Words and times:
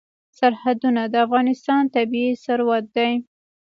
سرحدونه 0.37 1.01
د 1.07 1.15
افغانستان 1.25 1.83
طبعي 1.95 2.29
ثروت 2.43 2.85
دی. 2.95 3.11